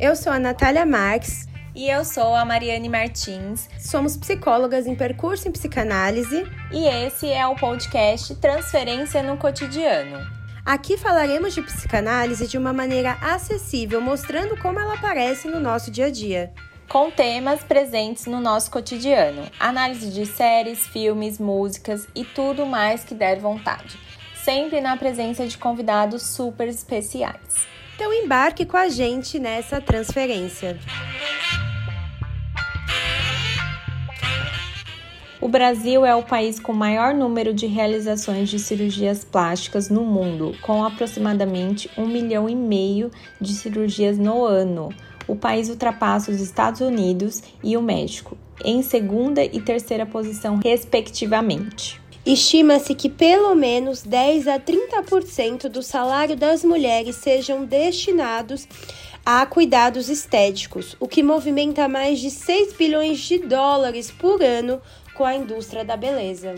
[0.00, 1.48] Eu sou a Natália Marques.
[1.74, 3.68] E eu sou a Mariane Martins.
[3.80, 6.46] Somos psicólogas em percurso em psicanálise.
[6.70, 10.24] E esse é o podcast Transferência no Cotidiano.
[10.64, 16.06] Aqui falaremos de psicanálise de uma maneira acessível, mostrando como ela aparece no nosso dia
[16.06, 16.52] a dia.
[16.88, 23.16] Com temas presentes no nosso cotidiano, análise de séries, filmes, músicas e tudo mais que
[23.16, 23.98] der vontade,
[24.44, 27.77] sempre na presença de convidados super especiais.
[27.98, 30.78] Então embarque com a gente nessa transferência.
[35.40, 40.54] O Brasil é o país com maior número de realizações de cirurgias plásticas no mundo,
[40.62, 44.90] com aproximadamente um milhão e meio de cirurgias no ano.
[45.26, 52.00] O país ultrapassa os Estados Unidos e o México, em segunda e terceira posição, respectivamente.
[52.28, 58.68] Estima-se que pelo menos 10 a 30% do salário das mulheres sejam destinados
[59.24, 64.78] a cuidados estéticos, o que movimenta mais de 6 bilhões de dólares por ano
[65.14, 66.54] com a indústria da beleza.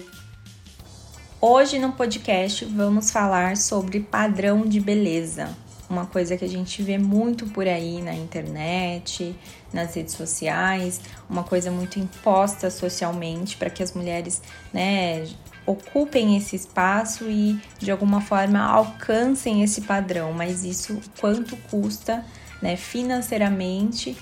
[1.41, 5.57] Hoje no podcast vamos falar sobre padrão de beleza,
[5.89, 9.37] uma coisa que a gente vê muito por aí na internet,
[9.73, 15.25] nas redes sociais, uma coisa muito imposta socialmente para que as mulheres, né,
[15.71, 22.25] ocupem esse espaço e de alguma forma alcancem esse padrão, mas isso quanto custa,
[22.61, 24.17] né, financeiramente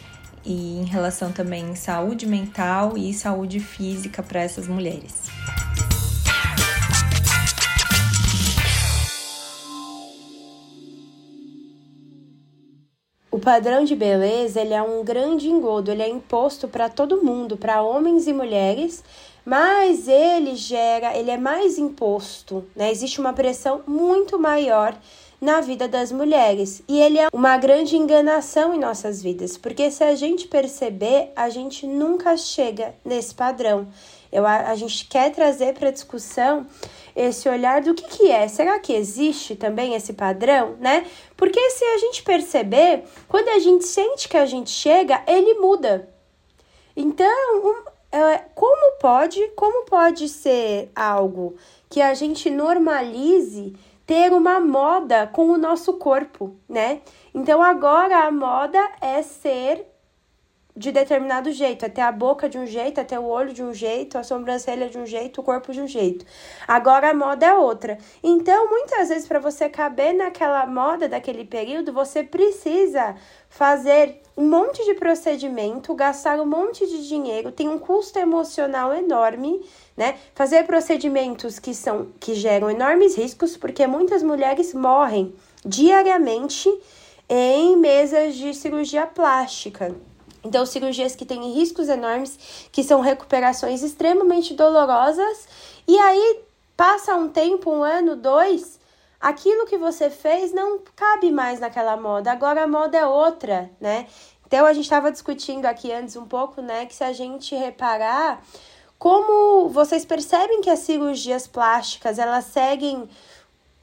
[0.44, 5.28] e em relação também em saúde mental e saúde física para essas mulheres.
[13.30, 17.56] O padrão de beleza ele é um grande engodo, ele é imposto para todo mundo,
[17.56, 19.04] para homens e mulheres,
[19.48, 22.91] mas ele gera, ele é mais imposto, né?
[22.91, 24.94] Existe uma pressão muito maior
[25.41, 26.82] na vida das mulheres.
[26.86, 31.48] E ele é uma grande enganação em nossas vidas, porque se a gente perceber, a
[31.48, 33.88] gente nunca chega nesse padrão.
[34.31, 36.66] Eu, a, a gente quer trazer para discussão
[37.16, 38.47] esse olhar do que, que é.
[38.48, 41.06] Será que existe também esse padrão, né?
[41.38, 46.06] Porque se a gente perceber, quando a gente sente que a gente chega, ele muda.
[46.94, 47.97] Então, um,
[48.54, 51.56] como pode, como pode ser algo
[51.88, 53.74] que a gente normalize
[54.06, 57.02] ter uma moda com o nosso corpo, né?
[57.34, 59.86] Então agora a moda é ser
[60.78, 64.16] de determinado jeito, até a boca de um jeito, até o olho de um jeito,
[64.16, 66.25] a sobrancelha de um jeito, o corpo de um jeito.
[66.69, 67.99] Agora a moda é outra.
[68.22, 73.16] Então, muitas vezes para você caber naquela moda daquele período, você precisa
[73.49, 79.60] fazer um monte de procedimento, gastar um monte de dinheiro, tem um custo emocional enorme,
[79.97, 80.16] né?
[80.33, 85.34] Fazer procedimentos que são que geram enormes riscos, porque muitas mulheres morrem
[85.65, 86.71] diariamente
[87.28, 89.95] em mesas de cirurgia plástica.
[90.44, 95.49] Então, cirurgias que têm riscos enormes, que são recuperações extremamente dolorosas,
[95.87, 96.41] e aí
[96.76, 98.78] passa um tempo, um ano, dois,
[99.21, 104.06] aquilo que você fez não cabe mais naquela moda, agora a moda é outra, né?
[104.47, 108.43] Então, a gente estava discutindo aqui antes um pouco, né, que se a gente reparar,
[108.98, 113.09] como vocês percebem que as cirurgias plásticas, elas seguem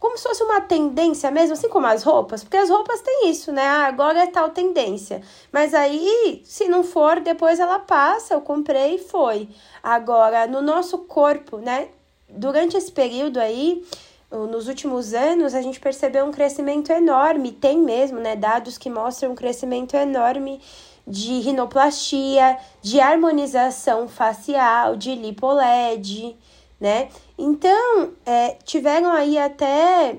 [0.05, 3.51] como se fosse uma tendência mesmo, assim como as roupas, porque as roupas têm isso,
[3.51, 3.63] né?
[3.65, 5.23] Ah, agora é tal tendência.
[5.51, 9.49] Mas aí, se não for, depois ela passa, eu comprei e foi.
[9.81, 11.87] Agora, no nosso corpo, né?
[12.29, 13.83] Durante esse período aí,
[14.29, 18.35] nos últimos anos, a gente percebeu um crescimento enorme, tem mesmo, né?
[18.35, 20.61] Dados que mostram um crescimento enorme
[21.07, 26.37] de rinoplastia, de harmonização facial, de lipoled,
[26.79, 27.09] né?
[27.37, 30.17] Então, é, tiveram aí até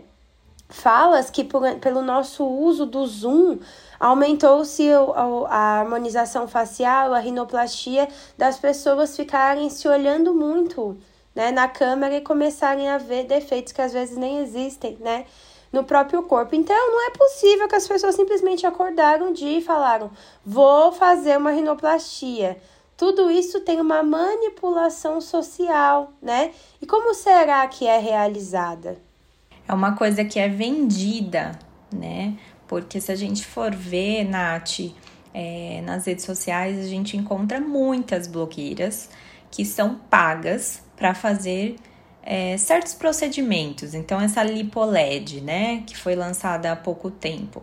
[0.69, 3.59] falas que por, pelo nosso uso do Zoom
[3.99, 4.87] aumentou-se
[5.49, 10.99] a harmonização facial, a rinoplastia das pessoas ficarem se olhando muito
[11.35, 15.27] né, na câmera e começarem a ver defeitos que às vezes nem existem, né?
[15.73, 16.55] No próprio corpo.
[16.55, 20.11] Então, não é possível que as pessoas simplesmente acordaram dia e falaram:
[20.45, 22.57] vou fazer uma rinoplastia.
[22.97, 26.53] Tudo isso tem uma manipulação social, né?
[26.81, 28.99] E como será que é realizada?
[29.69, 31.53] É uma coisa que é vendida,
[31.93, 32.35] né?
[32.67, 34.81] Porque se a gente for ver, Nath,
[35.35, 39.11] é, nas redes sociais, a gente encontra muitas blogueiras
[39.51, 41.77] que são pagas para fazer
[42.23, 43.95] é, certos procedimentos.
[43.95, 47.63] Então, essa LipoLED, né, que foi lançada há pouco tempo.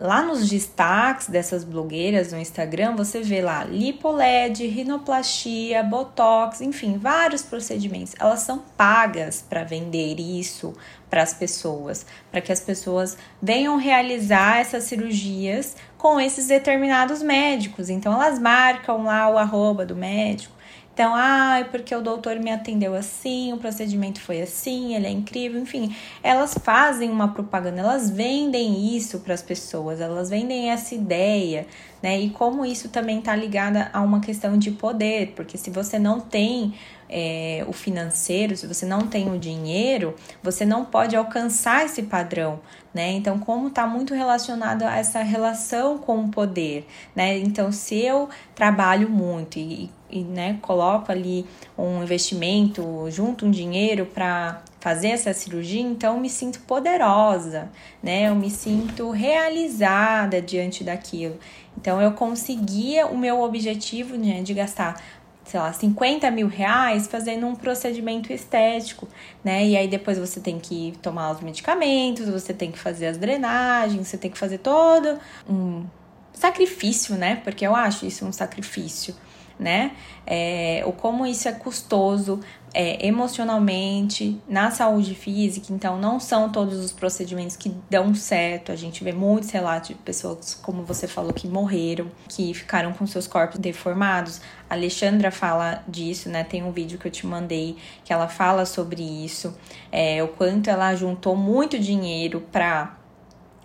[0.00, 7.42] Lá nos destaques dessas blogueiras no Instagram, você vê lá lipoled, rinoplastia, botox, enfim, vários
[7.42, 8.14] procedimentos.
[8.18, 10.72] Elas são pagas para vender isso
[11.10, 17.90] para as pessoas, para que as pessoas venham realizar essas cirurgias com esses determinados médicos.
[17.90, 20.59] Então elas marcam lá o arroba do médico.
[20.92, 25.60] Então, ah, porque o doutor me atendeu assim, o procedimento foi assim, ele é incrível,
[25.60, 25.94] enfim.
[26.22, 31.66] Elas fazem uma propaganda, elas vendem isso para as pessoas, elas vendem essa ideia,
[32.02, 32.20] né?
[32.20, 36.20] E como isso também está ligada a uma questão de poder, porque se você não
[36.20, 36.74] tem
[37.08, 42.60] é, o financeiro, se você não tem o dinheiro, você não pode alcançar esse padrão,
[42.92, 43.12] né?
[43.12, 47.38] Então, como está muito relacionado a essa relação com o poder, né?
[47.38, 51.46] Então, se eu trabalho muito e, e né, coloco ali
[51.78, 57.70] um investimento, junto um dinheiro para fazer essa cirurgia, então eu me sinto poderosa,
[58.02, 58.28] né?
[58.28, 61.38] Eu me sinto realizada diante daquilo.
[61.76, 65.00] Então eu conseguia o meu objetivo né, de gastar
[65.50, 69.08] sei lá, 50 mil reais fazendo um procedimento estético,
[69.42, 69.66] né?
[69.66, 74.06] E aí depois você tem que tomar os medicamentos, você tem que fazer as drenagens,
[74.06, 75.18] você tem que fazer todo
[75.48, 75.84] um
[76.32, 77.40] sacrifício, né?
[77.42, 79.12] Porque eu acho isso um sacrifício
[79.60, 79.92] né?
[80.26, 82.40] É, o como isso é custoso
[82.72, 85.72] é, emocionalmente, na saúde física.
[85.72, 88.72] Então, não são todos os procedimentos que dão certo.
[88.72, 93.06] A gente vê muitos relatos de pessoas, como você falou, que morreram, que ficaram com
[93.06, 94.40] seus corpos deformados.
[94.68, 96.44] A Alexandra fala disso, né?
[96.44, 99.56] Tem um vídeo que eu te mandei que ela fala sobre isso,
[99.90, 102.96] é, o quanto ela juntou muito dinheiro para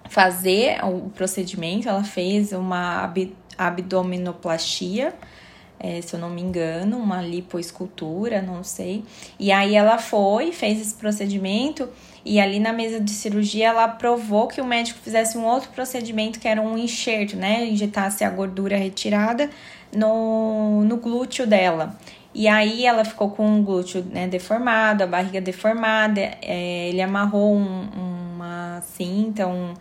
[0.10, 1.88] fazer o procedimento.
[1.88, 5.14] Ela fez uma ab abdominoplastia
[5.80, 9.04] é, se eu não me engano, uma lipoescultura, não sei.
[9.40, 11.88] E aí ela foi, fez esse procedimento
[12.24, 16.40] e ali na mesa de cirurgia ela aprovou que o médico fizesse um outro procedimento
[16.40, 17.66] que era um enxerto, né?
[17.66, 19.50] Injetasse a gordura retirada
[19.96, 21.96] no, no glúteo dela.
[22.34, 27.56] E aí ela ficou com o glúteo né, deformado, a barriga deformada, é, ele amarrou
[27.56, 27.88] um,
[28.36, 29.74] uma cinta, um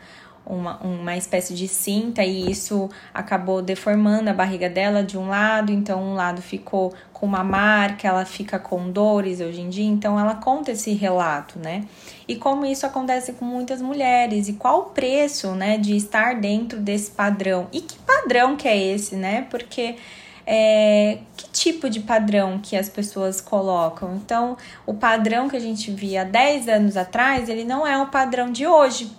[0.47, 5.73] uma, uma espécie de cinta e isso acabou deformando a barriga dela de um lado,
[5.73, 10.19] então um lado ficou com uma marca, ela fica com dores hoje em dia, então
[10.19, 11.85] ela conta esse relato, né?
[12.29, 16.79] E como isso acontece com muitas mulheres e qual o preço, né, de estar dentro
[16.79, 17.69] desse padrão?
[17.73, 19.47] E que padrão que é esse, né?
[19.51, 19.97] Porque
[20.47, 24.15] é, que tipo de padrão que as pessoas colocam.
[24.17, 28.51] Então, o padrão que a gente via 10 anos atrás, ele não é o padrão
[28.51, 29.11] de hoje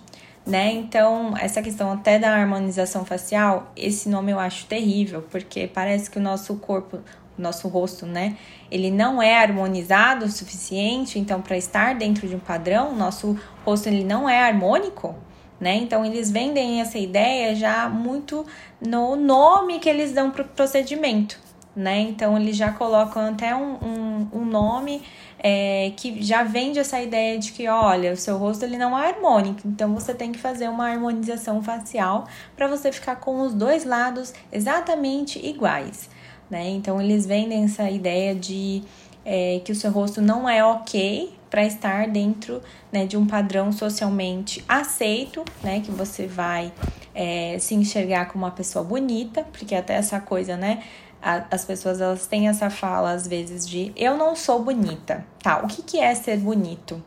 [0.46, 0.72] né?
[0.72, 6.18] Então, essa questão até da harmonização facial, esse nome eu acho terrível, porque parece que
[6.18, 6.98] o nosso corpo,
[7.36, 8.36] o nosso rosto, né,
[8.70, 13.36] ele não é harmonizado o suficiente, então para estar dentro de um padrão, o nosso
[13.64, 15.16] rosto ele não é harmônico,
[15.58, 15.74] né?
[15.74, 18.46] Então eles vendem essa ideia já muito
[18.80, 21.38] no nome que eles dão para o procedimento,
[21.76, 22.00] né?
[22.00, 25.02] Então eles já colocam até um, um, um nome
[25.38, 29.10] é, que já vende essa ideia de que, olha, o seu rosto ele não é
[29.10, 32.26] harmônico, então você tem que fazer uma harmonização facial
[32.56, 36.08] para você ficar com os dois lados exatamente iguais,
[36.50, 36.66] né?
[36.70, 38.82] Então eles vendem essa ideia de
[39.22, 43.70] é, que o seu rosto não é ok para estar dentro né, de um padrão
[43.70, 45.80] socialmente aceito, né?
[45.80, 46.72] Que você vai
[47.14, 50.82] é, se enxergar como uma pessoa bonita, porque até essa coisa, né?
[51.22, 55.24] As pessoas elas têm essa fala às vezes de eu não sou bonita.
[55.42, 57.02] Tá, o que, que é ser bonito?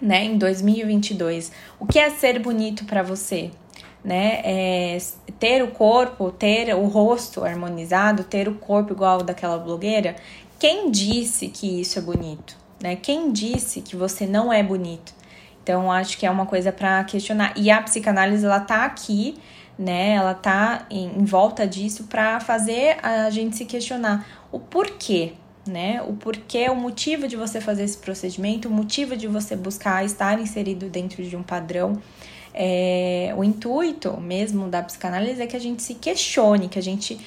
[0.00, 3.50] Né, em 2022, o que é ser bonito para você?
[4.02, 4.98] Né, é
[5.38, 10.16] ter o corpo, ter o rosto harmonizado, ter o corpo igual daquela blogueira.
[10.58, 12.56] Quem disse que isso é bonito?
[12.82, 12.96] Né?
[12.96, 15.12] Quem disse que você não é bonito?
[15.62, 17.52] Então, acho que é uma coisa para questionar.
[17.56, 19.36] E a psicanálise, ela tá aqui
[19.80, 20.10] né?
[20.10, 25.32] Ela tá em, em volta disso para fazer a gente se questionar o porquê,
[25.66, 26.02] né?
[26.06, 30.38] O porquê, o motivo de você fazer esse procedimento, o motivo de você buscar estar
[30.38, 31.98] inserido dentro de um padrão.
[32.52, 37.18] É, o intuito mesmo da psicanálise é que a gente se questione, que a gente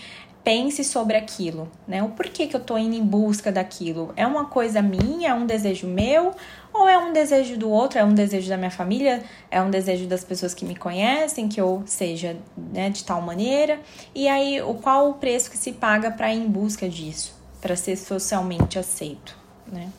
[0.44, 2.04] pense sobre aquilo, né?
[2.04, 4.12] O porquê que eu tô indo em busca daquilo?
[4.16, 6.34] É uma coisa minha, é um desejo meu
[6.74, 10.06] ou é um desejo do outro, é um desejo da minha família, é um desejo
[10.08, 13.80] das pessoas que me conhecem, que eu seja né, de tal maneira.
[14.14, 17.76] E aí, o qual o preço que se paga para ir em busca disso, para
[17.76, 19.38] ser socialmente aceito,
[19.72, 19.90] né?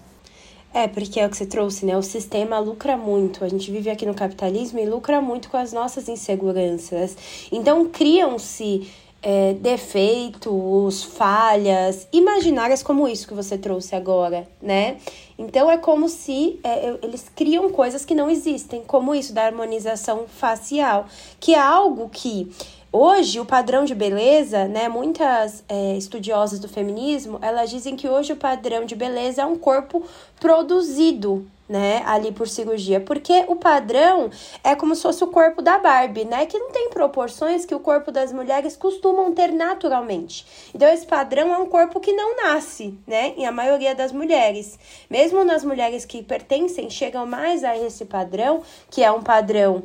[0.75, 1.97] É, porque é o que você trouxe, né?
[1.97, 3.45] O sistema lucra muito.
[3.45, 7.17] A gente vive aqui no capitalismo e lucra muito com as nossas inseguranças.
[7.53, 8.91] Então, criam-se
[9.25, 14.99] é, defeitos, falhas imaginárias como isso que você trouxe agora, né?
[15.39, 20.27] Então é como se é, eles criam coisas que não existem, como isso da harmonização
[20.29, 21.07] facial,
[21.41, 22.53] que é algo que
[22.93, 24.91] hoje o padrão de beleza, né?
[24.91, 29.57] Muitas é, estudiosas do feminismo elas dizem que hoje o padrão de beleza é um
[29.57, 30.03] corpo
[30.39, 34.31] produzido, né, ali por cirurgia, porque o padrão
[34.63, 37.81] é como se fosse o corpo da Barbie, né, que não tem proporções que o
[37.81, 40.47] corpo das mulheres costumam ter naturalmente.
[40.75, 44.79] Então esse padrão é um corpo que não nasce, né, em a maioria das mulheres.
[45.09, 49.83] Mesmo nas mulheres que pertencem, chegam mais a esse padrão, que é um padrão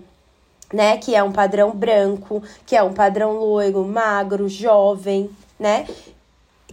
[0.72, 5.88] né, que é um padrão branco, que é um padrão loiro, magro, jovem, né?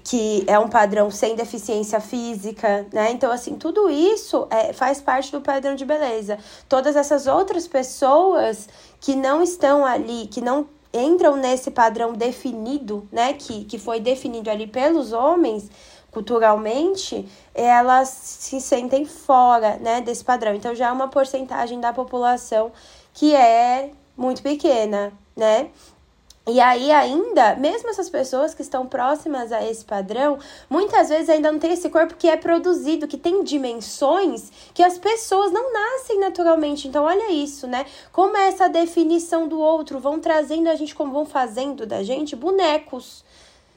[0.08, 3.10] Que é um padrão sem deficiência física, né?
[3.10, 6.38] Então, assim, tudo isso é, faz parte do padrão de beleza.
[6.68, 8.68] Todas essas outras pessoas
[9.00, 13.32] que não estão ali, que não entram nesse padrão definido, né?
[13.32, 15.68] Que, que foi definido ali pelos homens
[16.12, 20.54] culturalmente, elas se sentem fora, né, desse padrão.
[20.54, 22.70] Então, já é uma porcentagem da população
[23.12, 25.68] que é muito pequena, né?
[26.48, 30.38] E aí, ainda, mesmo essas pessoas que estão próximas a esse padrão,
[30.70, 34.96] muitas vezes ainda não tem esse corpo que é produzido, que tem dimensões que as
[34.96, 36.86] pessoas não nascem naturalmente.
[36.86, 37.84] Então, olha isso, né?
[38.12, 42.36] Como é essa definição do outro vão trazendo a gente, como vão fazendo da gente
[42.36, 43.24] bonecos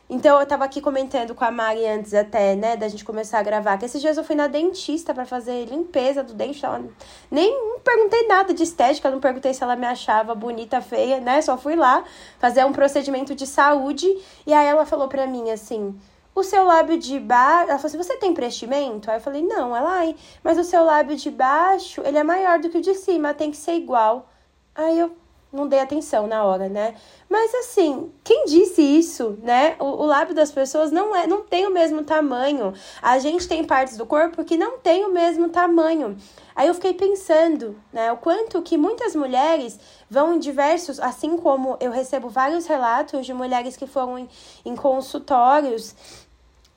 [0.10, 3.44] então eu tava aqui comentando com a Mari antes até, né, da gente começar a
[3.44, 6.84] gravar, que esses dias eu fui na dentista para fazer limpeza do dente, ela
[7.30, 11.42] nem perguntei nada de estética, não perguntei se ela me achava bonita, feia, né?
[11.42, 12.04] Só fui lá
[12.40, 14.08] fazer um procedimento de saúde
[14.48, 15.96] e aí ela falou para mim assim:
[16.34, 19.76] "O seu lábio de baixo, ela falou assim: "Você tem preenchimento?" Aí eu falei: "Não,
[19.76, 22.96] ela ai, mas o seu lábio de baixo, ele é maior do que o de
[22.96, 24.28] cima, tem que ser igual."
[24.76, 25.12] Aí eu
[25.52, 26.96] não dei atenção na hora, né?
[27.28, 29.76] Mas assim, quem disse isso, né?
[29.80, 32.74] O, o, lábio das pessoas não é, não tem o mesmo tamanho.
[33.02, 36.16] A gente tem partes do corpo que não tem o mesmo tamanho.
[36.56, 39.80] Aí eu fiquei pensando, né, o quanto que muitas mulheres
[40.10, 44.30] vão em diversos, assim como eu recebo vários relatos de mulheres que foram em,
[44.66, 45.96] em consultórios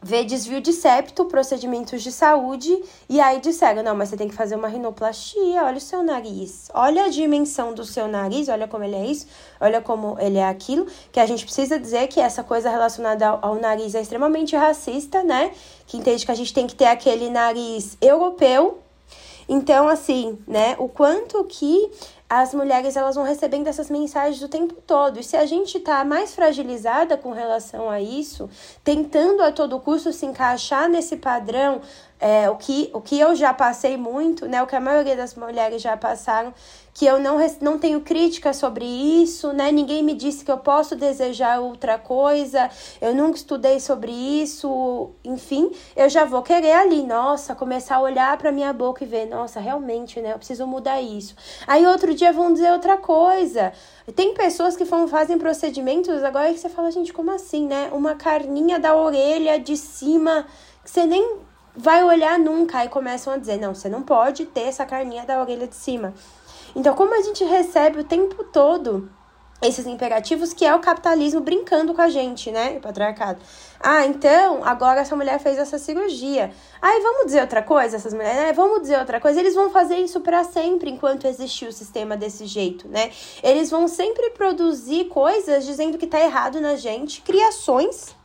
[0.02, 2.76] ver desvio de septo, procedimentos de saúde,
[3.08, 6.68] e aí disseram, não, mas você tem que fazer uma rinoplastia, olha o seu nariz,
[6.74, 9.26] olha a dimensão do seu nariz, olha como ele é isso,
[9.60, 13.38] olha como ele é aquilo, que a gente precisa dizer que essa coisa relacionada ao,
[13.42, 15.52] ao nariz é extremamente racista, né,
[15.86, 18.78] que entende que a gente tem que ter aquele nariz europeu,
[19.48, 21.90] então, assim, né, o quanto que
[22.34, 25.20] as mulheres elas vão recebendo essas mensagens o tempo todo.
[25.20, 28.48] E se a gente tá mais fragilizada com relação a isso,
[28.82, 31.82] tentando a todo custo se encaixar nesse padrão,
[32.22, 34.62] é, o, que, o que eu já passei muito, né?
[34.62, 36.54] O que a maioria das mulheres já passaram,
[36.94, 39.72] que eu não, não tenho crítica sobre isso, né?
[39.72, 45.72] Ninguém me disse que eu posso desejar outra coisa, eu nunca estudei sobre isso, enfim,
[45.96, 49.58] eu já vou querer ali, nossa, começar a olhar para minha boca e ver, nossa,
[49.58, 50.32] realmente, né?
[50.32, 51.34] Eu preciso mudar isso.
[51.66, 53.72] Aí outro dia vão dizer outra coisa.
[54.14, 57.90] Tem pessoas que fazem procedimentos agora que você fala, gente, como assim, né?
[57.92, 60.46] Uma carninha da orelha de cima
[60.84, 62.78] que você nem vai olhar nunca.
[62.78, 66.14] Aí começam a dizer: não, você não pode ter essa carninha da orelha de cima.
[66.74, 69.10] Então, como a gente recebe o tempo todo
[69.62, 72.76] esses imperativos, que é o capitalismo brincando com a gente, né?
[72.78, 73.40] O patriarcado.
[73.78, 76.50] Ah, então, agora essa mulher fez essa cirurgia.
[76.80, 78.52] Aí vamos dizer outra coisa, essas mulheres, né?
[78.52, 79.38] Vamos dizer outra coisa.
[79.38, 83.12] Eles vão fazer isso para sempre enquanto existir o sistema desse jeito, né?
[83.42, 88.16] Eles vão sempre produzir coisas dizendo que tá errado na gente, criações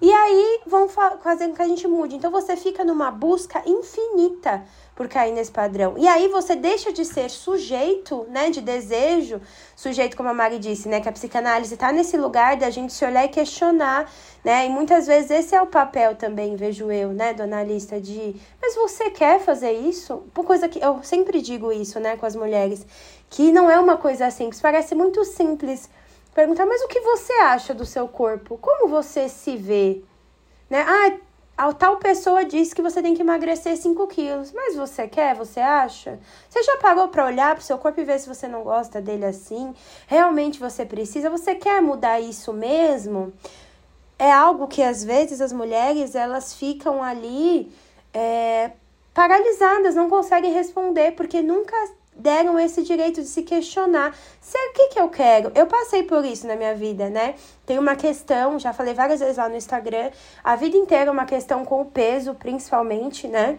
[0.00, 2.14] e aí vão fazendo que a gente mude.
[2.14, 4.64] Então você fica numa busca infinita
[4.94, 5.94] por cair nesse padrão.
[5.96, 9.40] E aí você deixa de ser sujeito, né, de desejo,
[9.76, 13.04] sujeito como a Mari disse, né, que a psicanálise está nesse lugar da gente se
[13.04, 14.10] olhar e questionar,
[14.44, 14.66] né?
[14.66, 18.74] E muitas vezes esse é o papel também, vejo eu, né, do analista de, mas
[18.74, 20.24] você quer fazer isso?
[20.34, 22.84] Por coisa que eu sempre digo isso, né, com as mulheres,
[23.30, 25.88] que não é uma coisa simples, parece muito simples
[26.34, 28.58] perguntar, mas o que você acha do seu corpo?
[28.58, 30.02] Como você se vê?
[30.70, 30.84] Né?
[30.86, 31.16] Ah,
[31.58, 34.52] a tal pessoa disse que você tem que emagrecer 5 quilos.
[34.52, 35.34] Mas você quer?
[35.34, 36.20] Você acha?
[36.48, 39.00] Você já parou para olhar para o seu corpo e ver se você não gosta
[39.00, 39.74] dele assim?
[40.06, 41.28] Realmente você precisa?
[41.28, 43.32] Você quer mudar isso mesmo?
[44.16, 47.72] É algo que às vezes as mulheres elas ficam ali
[48.14, 48.70] é,
[49.12, 51.74] paralisadas, não conseguem responder porque nunca
[52.18, 55.52] deram esse direito de se questionar se o que, que eu quero.
[55.54, 57.36] Eu passei por isso na minha vida, né?
[57.64, 60.10] Tem uma questão, já falei várias vezes lá no Instagram,
[60.42, 63.58] a vida inteira uma questão com o peso, principalmente, né?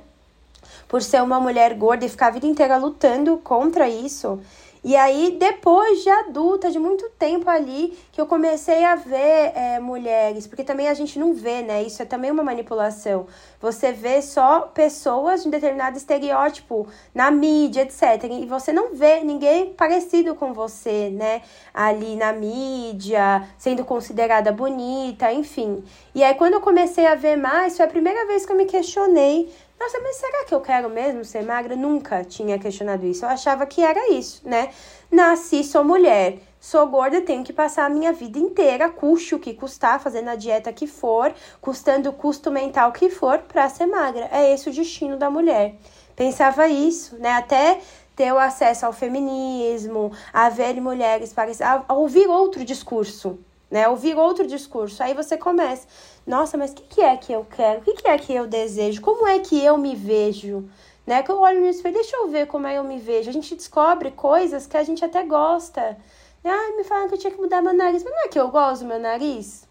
[0.88, 4.40] Por ser uma mulher gorda e ficar a vida inteira lutando contra isso.
[4.84, 9.80] E aí, depois de adulta, de muito tempo ali, que eu comecei a ver é,
[9.80, 11.84] mulheres, porque também a gente não vê, né?
[11.84, 13.28] Isso é também uma manipulação.
[13.62, 18.24] Você vê só pessoas de um determinado estereótipo na mídia, etc.
[18.32, 21.42] E você não vê ninguém parecido com você, né?
[21.74, 25.84] Ali na mídia, sendo considerada bonita, enfim.
[26.16, 28.66] E aí, quando eu comecei a ver mais, foi a primeira vez que eu me
[28.66, 31.76] questionei nossa, mas será que eu quero mesmo ser magra?
[31.76, 33.24] Nunca tinha questionado isso.
[33.24, 34.72] Eu achava que era isso, né?
[35.10, 39.54] Nasci, sou mulher, sou gorda, tenho que passar a minha vida inteira, custe o que
[39.54, 44.28] custar, fazendo a dieta que for, custando o custo mental que for, pra ser magra.
[44.32, 45.76] É esse o destino da mulher.
[46.16, 47.32] Pensava isso, né?
[47.32, 47.80] Até
[48.16, 53.40] ter o acesso ao feminismo, a ver mulheres, a ouvir outro discurso,
[53.72, 53.88] né?
[53.88, 55.02] Ouvir outro discurso.
[55.02, 55.88] Aí você começa,
[56.26, 57.80] nossa, mas o que, que é que eu quero?
[57.80, 59.02] O que, que é que eu desejo?
[59.02, 60.70] Como é que eu me vejo?
[61.06, 61.24] Né?
[61.24, 63.30] Que eu olho no espelho, deixa eu ver como é que eu me vejo.
[63.30, 65.98] A gente descobre coisas que a gente até gosta.
[66.44, 68.50] Ah, me falaram que eu tinha que mudar meu nariz, mas não é que eu
[68.50, 69.68] gosto do meu nariz?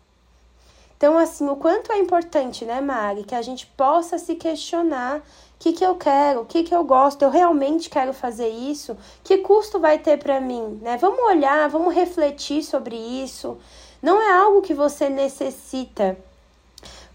[0.99, 5.23] Então, assim, o quanto é importante, né, Mari, que a gente possa se questionar o
[5.61, 9.38] que, que eu quero, o que, que eu gosto, eu realmente quero fazer isso, que
[9.38, 10.97] custo vai ter para mim, né?
[10.97, 13.57] Vamos olhar, vamos refletir sobre isso.
[14.02, 16.19] Não é algo que você necessita,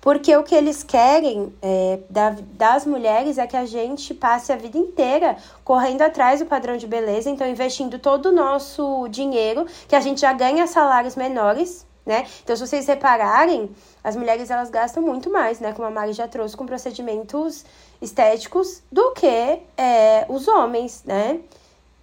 [0.03, 4.55] porque o que eles querem é, da, das mulheres é que a gente passe a
[4.57, 9.95] vida inteira correndo atrás do padrão de beleza, então investindo todo o nosso dinheiro, que
[9.95, 12.27] a gente já ganha salários menores, né?
[12.43, 15.71] Então, se vocês repararem, as mulheres elas gastam muito mais, né?
[15.71, 17.63] Como a Mari já trouxe, com procedimentos
[18.01, 21.39] estéticos do que é, os homens, né?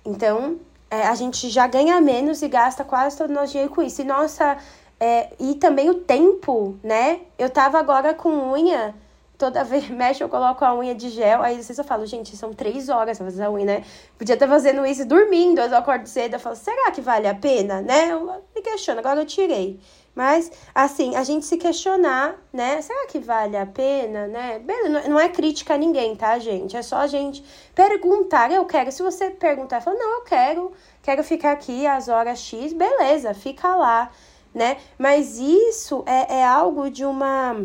[0.06, 0.56] Então,
[0.90, 4.00] é, a gente já ganha menos e gasta quase todo o nosso dinheiro com isso.
[4.00, 4.56] E nossa
[5.00, 7.22] é, e também o tempo, né?
[7.38, 8.94] Eu tava agora com unha,
[9.38, 12.52] toda vez mexe eu coloco a unha de gel, aí vocês eu falo, gente, são
[12.52, 13.84] três horas pra fazer a unha, né?
[14.18, 17.80] Podia estar fazendo isso dormindo, eu acordo cedo, eu falo, será que vale a pena,
[17.80, 18.12] né?
[18.12, 19.80] Eu me questiono, agora eu tirei.
[20.12, 22.82] Mas, assim, a gente se questionar, né?
[22.82, 24.58] Será que vale a pena, né?
[24.58, 26.76] Beleza, não é crítica a ninguém, tá, gente?
[26.76, 28.90] É só a gente perguntar, eu quero.
[28.90, 33.74] Se você perguntar, fala, não, eu quero, quero ficar aqui às horas X, beleza, fica
[33.76, 34.10] lá
[34.54, 34.76] né?
[34.98, 37.56] Mas isso é, é algo de uma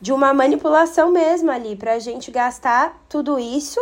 [0.00, 3.80] de uma manipulação mesmo ali para a gente gastar tudo isso,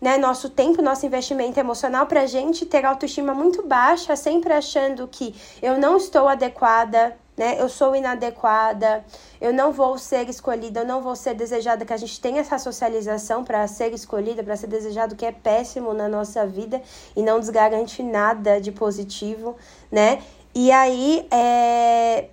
[0.00, 0.16] né?
[0.16, 5.34] Nosso tempo, nosso investimento emocional para a gente ter autoestima muito baixa, sempre achando que
[5.60, 7.56] eu não estou adequada, né?
[7.58, 9.04] Eu sou inadequada,
[9.40, 12.58] eu não vou ser escolhida, eu não vou ser desejada, que a gente tem essa
[12.58, 16.82] socialização para ser escolhida, para ser desejado, que é péssimo na nossa vida
[17.14, 19.56] e não desgarante nada de positivo,
[19.90, 20.22] né?
[20.54, 22.28] E aí, é...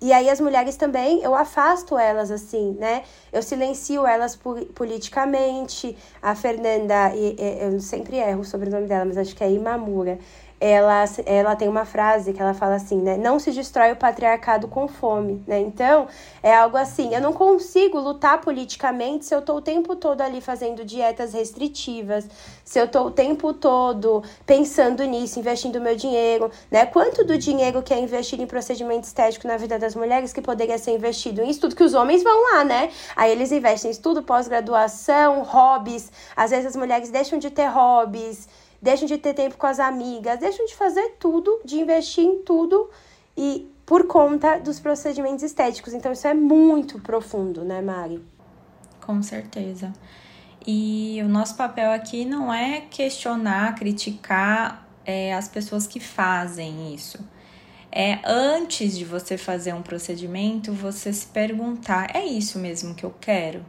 [0.00, 3.04] E aí as mulheres também, eu afasto elas assim, né?
[3.32, 4.36] Eu silencio elas
[4.74, 5.96] politicamente.
[6.20, 10.18] A Fernanda, eu sempre erro o sobrenome dela, mas acho que é Imamura
[10.64, 13.16] ela, ela tem uma frase que ela fala assim, né?
[13.16, 15.58] Não se destrói o patriarcado com fome, né?
[15.58, 16.06] Então,
[16.40, 20.40] é algo assim, eu não consigo lutar politicamente se eu tô o tempo todo ali
[20.40, 22.28] fazendo dietas restritivas,
[22.64, 26.86] se eu tô o tempo todo pensando nisso, investindo meu dinheiro, né?
[26.86, 30.78] Quanto do dinheiro que é investido em procedimento estético na vida das mulheres que poderia
[30.78, 32.92] ser investido em estudo, que os homens vão lá, né?
[33.16, 38.46] Aí eles investem em estudo, pós-graduação, hobbies, às vezes as mulheres deixam de ter hobbies,
[38.82, 42.90] deixam de ter tempo com as amigas, deixam de fazer tudo, de investir em tudo
[43.36, 45.94] e por conta dos procedimentos estéticos.
[45.94, 48.20] Então isso é muito profundo, né, Mari?
[49.00, 49.92] Com certeza.
[50.66, 57.18] E o nosso papel aqui não é questionar, criticar é, as pessoas que fazem isso.
[57.90, 63.14] É antes de você fazer um procedimento, você se perguntar: é isso mesmo que eu
[63.20, 63.64] quero?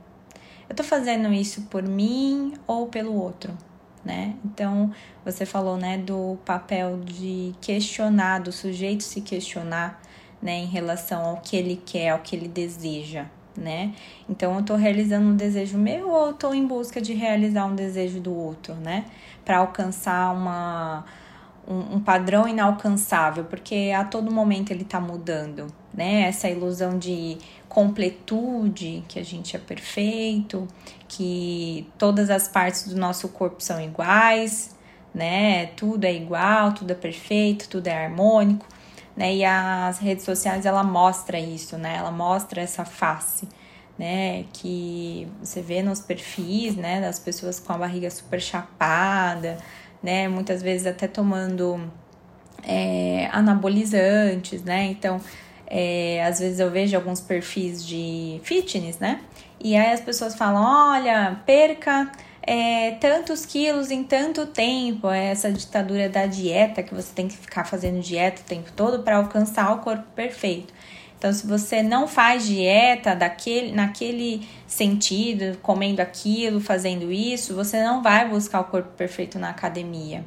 [0.70, 3.56] Eu tô fazendo isso por mim ou pelo outro?
[4.04, 4.36] Né?
[4.44, 4.92] Então,
[5.24, 10.02] você falou, né, do papel de questionar, do sujeito se questionar,
[10.42, 13.94] né, em relação ao que ele quer, ao que ele deseja, né?
[14.30, 18.20] Então, eu tô realizando um desejo meu ou tô em busca de realizar um desejo
[18.20, 19.06] do outro, né?
[19.46, 21.06] Para alcançar uma
[21.68, 26.24] um, um, padrão inalcançável, porque a todo momento ele tá mudando, né?
[26.24, 27.38] Essa ilusão de
[27.74, 30.68] completude, que a gente é perfeito,
[31.08, 34.76] que todas as partes do nosso corpo são iguais,
[35.14, 35.66] né?
[35.76, 38.68] Tudo é igual, tudo é perfeito, tudo é harmônico,
[39.18, 39.34] né?
[39.36, 41.96] E as redes sociais ela mostra isso, né?
[41.98, 43.50] Ela mostra essa face,
[43.98, 44.46] né?
[44.54, 47.02] Que você vê nos perfis, né?
[47.02, 49.58] Das pessoas com a barriga super chapada,
[50.02, 50.28] né?
[50.28, 51.92] Muitas vezes até tomando
[52.64, 54.86] é, anabolizantes, né?
[54.86, 55.20] Então
[55.76, 59.22] é, às vezes eu vejo alguns perfis de fitness, né?
[59.60, 62.12] E aí as pessoas falam: olha, perca
[62.44, 67.36] é, tantos quilos em tanto tempo, é essa ditadura da dieta, que você tem que
[67.36, 70.72] ficar fazendo dieta o tempo todo para alcançar o corpo perfeito.
[71.18, 78.04] Então, se você não faz dieta daquele, naquele sentido, comendo aquilo, fazendo isso, você não
[78.04, 80.24] vai buscar o corpo perfeito na academia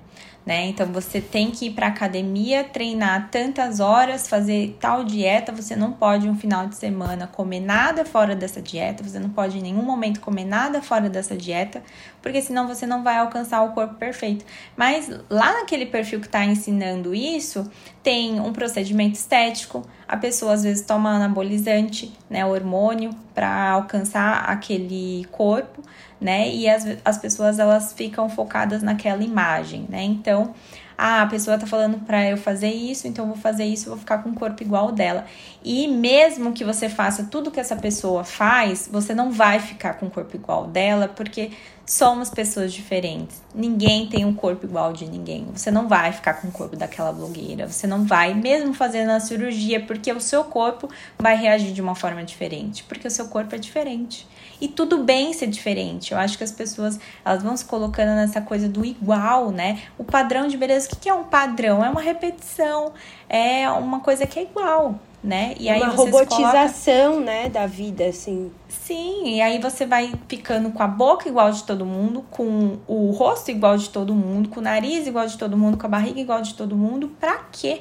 [0.46, 0.66] né?
[0.66, 5.90] Então você tem que ir para academia, treinar tantas horas, fazer tal dieta, você não
[5.90, 9.82] pode um final de semana comer nada fora dessa dieta, você não pode em nenhum
[9.82, 11.82] momento comer nada fora dessa dieta,
[12.22, 14.44] porque senão você não vai alcançar o corpo perfeito.
[14.76, 17.68] Mas lá naquele perfil que está ensinando isso,
[18.00, 25.26] tem um procedimento estético, a pessoa às vezes toma anabolizante, né, hormônio para alcançar aquele
[25.32, 25.82] corpo
[26.20, 26.48] né?
[26.48, 30.02] E as, as pessoas elas ficam focadas naquela imagem, né?
[30.02, 30.54] Então,
[30.98, 33.98] ah, a pessoa tá falando para eu fazer isso, então eu vou fazer isso, vou
[33.98, 35.26] ficar com o corpo igual dela.
[35.62, 40.06] E mesmo que você faça tudo que essa pessoa faz, você não vai ficar com
[40.06, 41.50] o corpo igual dela, porque
[41.86, 43.40] somos pessoas diferentes.
[43.54, 45.46] Ninguém tem um corpo igual de ninguém.
[45.54, 47.68] Você não vai ficar com o corpo daquela blogueira.
[47.68, 51.94] Você não vai, mesmo fazendo a cirurgia, porque o seu corpo vai reagir de uma
[51.94, 54.26] forma diferente, porque o seu corpo é diferente.
[54.60, 56.12] E tudo bem ser diferente.
[56.12, 59.82] Eu acho que as pessoas elas vão se colocando nessa coisa do igual, né?
[59.98, 61.84] O padrão de beleza, o que é um padrão?
[61.84, 62.92] É uma repetição,
[63.28, 65.54] é uma coisa que é igual, né?
[65.58, 67.26] E aí uma robotização, coloca...
[67.26, 68.50] né, da vida, assim.
[68.68, 73.10] Sim, e aí você vai ficando com a boca igual de todo mundo, com o
[73.10, 76.20] rosto igual de todo mundo, com o nariz igual de todo mundo, com a barriga
[76.20, 77.08] igual de todo mundo.
[77.18, 77.80] Pra quê?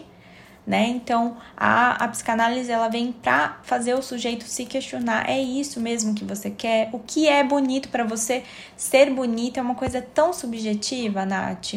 [0.66, 0.88] Né?
[0.88, 6.16] Então, a, a psicanálise ela vem para fazer o sujeito se questionar: é isso mesmo
[6.16, 6.90] que você quer?
[6.92, 8.44] O que é bonito para você?
[8.76, 11.76] Ser bonito é uma coisa tão subjetiva, Nath.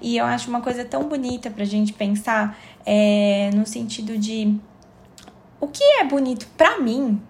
[0.00, 4.58] E eu acho uma coisa tão bonita para a gente pensar é, no sentido de
[5.60, 7.20] o que é bonito para mim,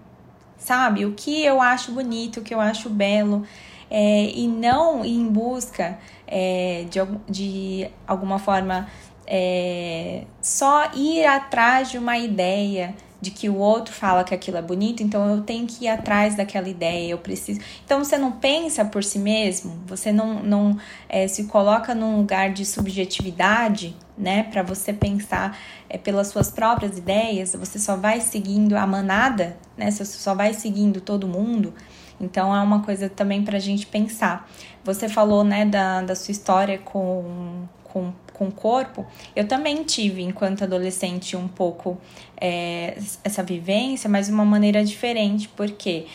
[0.57, 1.05] sabe?
[1.05, 3.45] O que eu acho bonito, o que eu acho belo.
[3.91, 8.89] É, e não ir em busca é, de, de alguma forma
[9.35, 14.63] é, só ir atrás de uma ideia de que o outro fala que aquilo é
[14.63, 17.59] bonito, então eu tenho que ir atrás daquela ideia, eu preciso.
[17.83, 20.77] Então você não pensa por si mesmo, você não, não
[21.09, 25.57] é, se coloca num lugar de subjetividade, né, para você pensar
[25.89, 30.53] é, pelas suas próprias ideias, você só vai seguindo a manada, né, você só vai
[30.53, 31.73] seguindo todo mundo.
[32.21, 34.47] Então é uma coisa também para a gente pensar.
[34.85, 40.23] Você falou, né, da, da sua história com, com com o corpo, eu também tive,
[40.23, 41.99] enquanto adolescente, um pouco
[42.41, 46.07] é, essa vivência, mas de uma maneira diferente, porque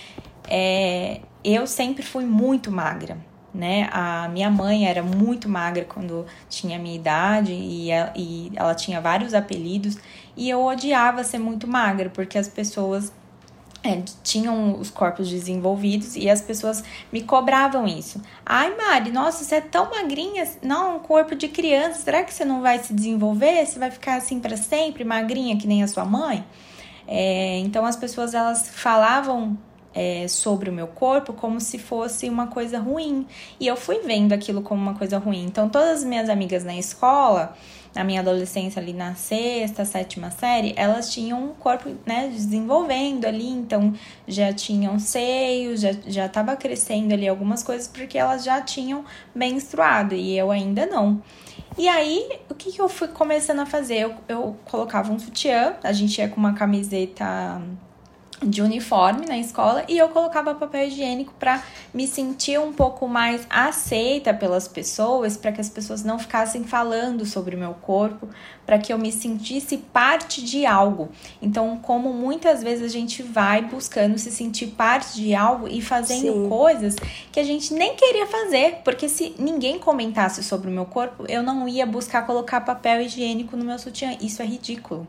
[0.48, 3.18] é, eu sempre fui muito magra.
[3.54, 3.90] Né?
[3.92, 9.02] A minha mãe era muito magra quando tinha minha idade e ela, e ela tinha
[9.02, 9.98] vários apelidos
[10.36, 13.12] e eu odiava ser muito magra porque as pessoas
[13.84, 18.22] é, tinham os corpos desenvolvidos e as pessoas me cobravam isso.
[18.46, 22.62] Ai, Mari, nossa, você é tão magrinha, não, corpo de criança, será que você não
[22.62, 23.66] vai se desenvolver?
[23.66, 26.46] Você vai ficar assim para sempre, magrinha que nem a sua mãe?
[27.08, 29.58] É, então as pessoas elas falavam
[29.94, 33.26] é, sobre o meu corpo como se fosse uma coisa ruim
[33.60, 35.46] e eu fui vendo aquilo como uma coisa ruim.
[35.46, 37.56] Então todas as minhas amigas na escola
[37.96, 43.50] na minha adolescência ali na sexta, sétima série, elas tinham um corpo, né, desenvolvendo ali,
[43.50, 43.94] então
[44.28, 50.16] já tinham seios, já, já tava crescendo ali algumas coisas porque elas já tinham menstruado
[50.16, 51.22] e eu ainda não.
[51.78, 54.00] E aí, o que, que eu fui começando a fazer?
[54.00, 57.62] Eu, eu colocava um sutiã, a gente ia com uma camiseta
[58.42, 63.48] de uniforme na escola e eu colocava papel higiênico para me sentir um pouco mais
[63.50, 68.30] aceita pelas pessoas, para que as pessoas não ficassem falando sobre o meu corpo,
[68.66, 71.10] para que eu me sentisse parte de algo.
[71.42, 76.34] Então, como muitas vezes a gente vai buscando se sentir parte de algo e fazendo
[76.34, 76.50] Sim.
[76.50, 76.96] coisas
[77.32, 81.42] que a gente nem queria fazer, porque se ninguém comentasse sobre o meu corpo, eu
[81.42, 84.16] não ia buscar colocar papel higiênico no meu sutiã.
[84.22, 85.08] Isso é ridículo.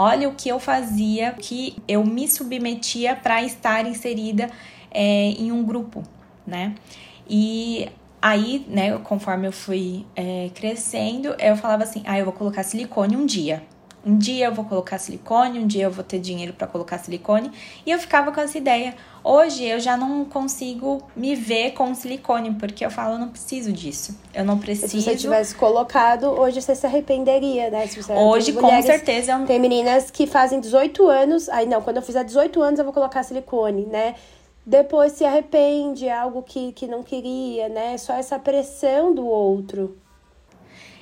[0.00, 4.48] Olha o que eu fazia, que eu me submetia para estar inserida
[4.92, 6.04] é, em um grupo,
[6.46, 6.76] né?
[7.28, 7.88] E
[8.22, 13.16] aí, né, conforme eu fui é, crescendo, eu falava assim: ah, eu vou colocar silicone
[13.16, 13.64] um dia.
[14.06, 17.50] Um dia eu vou colocar silicone, um dia eu vou ter dinheiro para colocar silicone.
[17.84, 18.94] E eu ficava com essa ideia.
[19.22, 23.72] Hoje eu já não consigo me ver com silicone, porque eu falo, eu não preciso
[23.72, 24.18] disso.
[24.32, 24.88] Eu não preciso.
[24.88, 27.86] Se você tivesse colocado, hoje você se arrependeria, né?
[27.86, 29.32] Se você hoje, com certeza.
[29.32, 29.46] Eu...
[29.46, 32.94] Tem meninas que fazem 18 anos, aí não, quando eu fizer 18 anos eu vou
[32.94, 34.14] colocar silicone, né?
[34.64, 37.96] Depois se arrepende, é algo que, que não queria, né?
[37.98, 39.96] Só essa pressão do outro.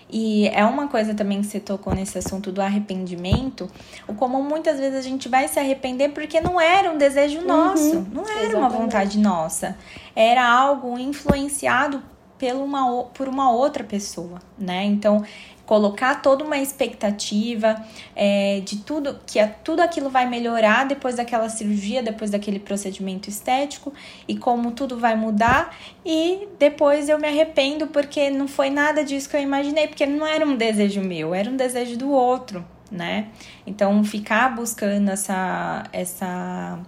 [0.08, 3.68] E é uma coisa também que você tocou nesse assunto do arrependimento,
[4.06, 7.46] o como muitas vezes a gente vai se arrepender porque não era um desejo uhum,
[7.46, 8.54] nosso, não era exatamente.
[8.54, 9.76] uma vontade nossa,
[10.14, 12.02] era algo influenciado
[12.38, 14.84] por uma, por uma outra pessoa, né?
[14.84, 15.24] Então,
[15.66, 22.02] colocar toda uma expectativa é, de tudo, que tudo aquilo vai melhorar depois daquela cirurgia,
[22.02, 23.92] depois daquele procedimento estético
[24.28, 29.28] e como tudo vai mudar e depois eu me arrependo porque não foi nada disso
[29.28, 33.26] que eu imaginei, porque não era um desejo meu, era um desejo do outro, né?
[33.66, 36.78] Então ficar buscando essa essa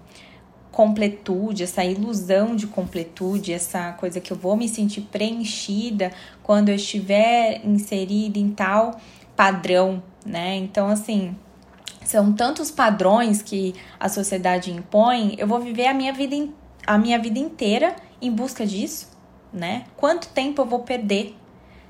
[0.79, 6.77] completude, essa ilusão de completude, essa coisa que eu vou me sentir preenchida quando eu
[6.77, 8.97] estiver inserida em tal
[9.35, 10.55] padrão, né?
[10.55, 11.35] Então, assim,
[12.05, 16.49] são tantos padrões que a sociedade impõe, eu vou viver a minha vida,
[16.87, 19.11] a minha vida inteira em busca disso,
[19.53, 19.83] né?
[19.97, 21.35] Quanto tempo eu vou perder,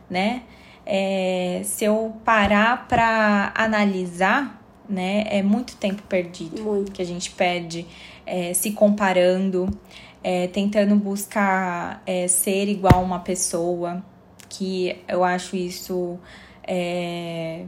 [0.09, 0.45] né?
[0.87, 6.91] É, se eu parar para analisar, né, é muito tempo perdido muito.
[6.93, 7.87] que a gente perde
[8.29, 9.69] é, se comparando,
[10.23, 14.05] é, tentando buscar é, ser igual uma pessoa,
[14.49, 16.19] que eu acho isso
[16.63, 17.65] é,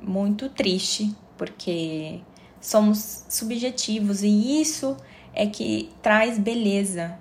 [0.00, 2.20] muito triste, porque
[2.60, 4.96] somos subjetivos e isso
[5.32, 7.18] é que traz beleza,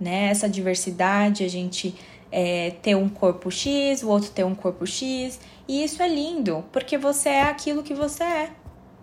[0.00, 0.28] né?
[0.28, 1.94] Essa diversidade, a gente
[2.30, 6.64] é, ter um corpo X, o outro ter um corpo X, e isso é lindo,
[6.72, 8.50] porque você é aquilo que você é,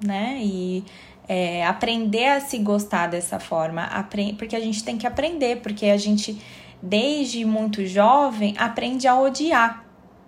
[0.03, 0.39] né?
[0.41, 0.83] E
[1.27, 3.89] é, aprender a se gostar dessa forma,
[4.37, 6.41] porque a gente tem que aprender, porque a gente,
[6.81, 9.85] desde muito jovem, aprende a odiar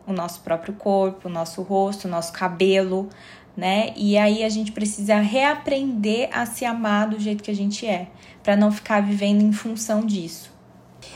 [0.08, 3.10] o nosso próprio corpo, o nosso rosto, o nosso cabelo,
[3.56, 3.92] né?
[3.96, 8.08] E aí a gente precisa reaprender a se amar do jeito que a gente é,
[8.42, 10.56] para não ficar vivendo em função disso.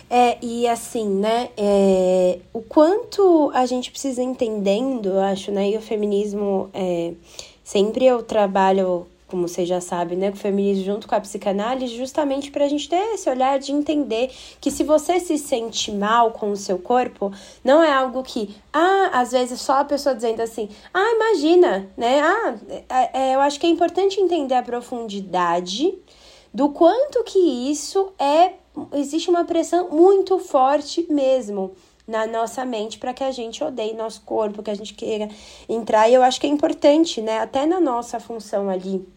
[0.10, 5.78] É, e assim, né, é, o quanto a gente precisa entendendo, eu acho, né, e
[5.78, 7.14] o feminismo, é,
[7.64, 11.96] sempre eu trabalho como você já sabe, né, com o feminismo junto com a psicanálise,
[11.96, 16.32] justamente para a gente ter esse olhar de entender que se você se sente mal
[16.32, 17.32] com o seu corpo,
[17.64, 22.20] não é algo que, ah, às vezes só a pessoa dizendo assim, ah, imagina, né,
[22.20, 22.56] ah,
[22.90, 25.98] é, é, eu acho que é importante entender a profundidade
[26.54, 28.54] do quanto que isso é,
[28.94, 31.72] existe uma pressão muito forte mesmo
[32.06, 35.30] na nossa mente para que a gente odeie nosso corpo, que a gente queira
[35.70, 36.10] entrar.
[36.10, 37.40] E eu acho que é importante, né?
[37.40, 39.08] Até na nossa função ali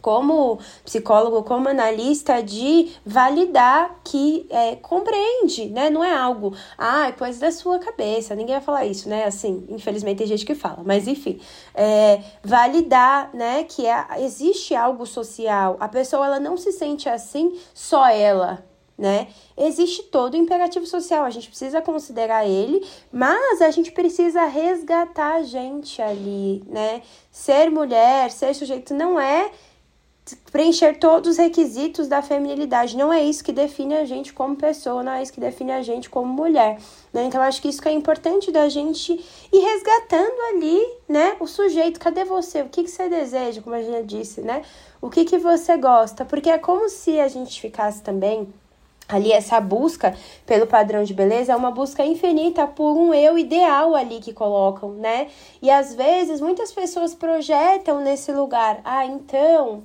[0.00, 5.90] como psicólogo, como analista, de validar que é, compreende, né?
[5.90, 8.34] Não é algo, ah, é coisa da sua cabeça.
[8.34, 9.24] Ninguém vai falar isso, né?
[9.24, 11.40] Assim, infelizmente tem gente que fala, mas enfim,
[11.74, 13.64] é, validar, né?
[13.64, 15.76] Que é, existe algo social.
[15.80, 18.64] A pessoa ela não se sente assim, só ela,
[18.96, 19.28] né?
[19.56, 25.36] Existe todo o imperativo social, a gente precisa considerar ele, mas a gente precisa resgatar
[25.36, 27.02] a gente ali, né?
[27.30, 29.50] Ser mulher, ser sujeito não é
[30.50, 32.96] preencher todos os requisitos da feminilidade.
[32.96, 35.82] Não é isso que define a gente como pessoa, não é isso que define a
[35.82, 36.78] gente como mulher.
[37.12, 37.24] Né?
[37.24, 39.12] Então, acho que isso que é importante da gente
[39.52, 41.36] ir resgatando ali, né?
[41.38, 42.62] O sujeito, cadê você?
[42.62, 44.62] O que, que você deseja, como a gente disse, né?
[45.00, 46.24] O que, que você gosta?
[46.24, 48.48] Porque é como se a gente ficasse também
[49.08, 53.94] ali essa busca pelo padrão de beleza é uma busca infinita por um eu ideal
[53.94, 55.28] ali que colocam, né?
[55.62, 59.84] E às vezes muitas pessoas projetam nesse lugar, ah, então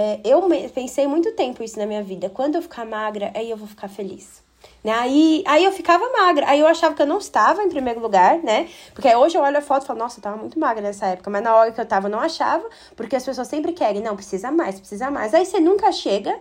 [0.00, 0.40] é, eu
[0.72, 2.30] pensei muito tempo isso na minha vida.
[2.30, 4.40] Quando eu ficar magra, aí eu vou ficar feliz.
[4.84, 4.92] Né?
[4.92, 6.48] Aí, aí eu ficava magra.
[6.48, 8.68] Aí eu achava que eu não estava em primeiro lugar, né?
[8.94, 11.28] Porque hoje eu olho a foto e falo, nossa, eu tava muito magra nessa época.
[11.30, 12.64] Mas na hora que eu tava, eu não achava.
[12.94, 15.34] Porque as pessoas sempre querem, não, precisa mais, precisa mais.
[15.34, 16.38] Aí você nunca chega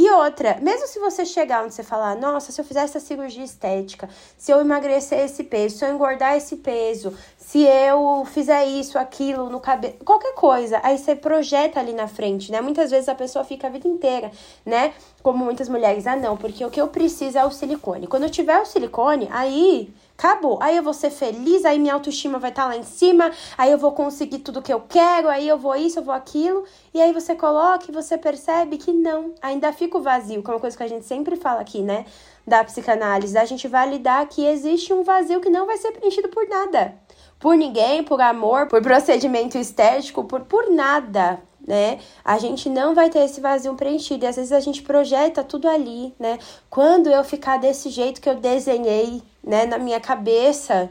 [0.00, 3.42] e outra, mesmo se você chegar onde você falar, nossa, se eu fizer essa cirurgia
[3.42, 7.12] estética, se eu emagrecer esse peso, se eu engordar esse peso,
[7.48, 12.52] se eu fizer isso, aquilo no cabelo, qualquer coisa, aí você projeta ali na frente,
[12.52, 12.60] né?
[12.60, 14.30] Muitas vezes a pessoa fica a vida inteira,
[14.66, 14.92] né?
[15.22, 18.06] Como muitas mulheres, ah, não, porque o que eu preciso é o silicone.
[18.06, 20.58] Quando eu tiver o silicone, aí Acabou.
[20.60, 23.70] Aí eu vou ser feliz, aí minha autoestima vai estar tá lá em cima, aí
[23.70, 26.64] eu vou conseguir tudo que eu quero, aí eu vou isso, eu vou aquilo.
[26.92, 30.54] E aí você coloca e você percebe que não, ainda fica o vazio, que é
[30.54, 32.04] uma coisa que a gente sempre fala aqui, né?
[32.44, 33.38] Da psicanálise.
[33.38, 36.96] A gente validar que existe um vazio que não vai ser preenchido por nada.
[37.38, 41.98] Por ninguém, por amor, por procedimento estético, por, por nada né?
[42.24, 44.24] A gente não vai ter esse vazio preenchido.
[44.24, 46.38] E às vezes a gente projeta tudo ali, né?
[46.70, 50.90] Quando eu ficar desse jeito que eu desenhei, né, na minha cabeça,